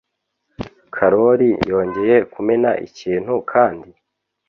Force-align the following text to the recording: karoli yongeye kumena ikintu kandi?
karoli 0.95 1.49
yongeye 1.69 2.15
kumena 2.31 2.71
ikintu 2.87 3.33
kandi? 3.51 3.89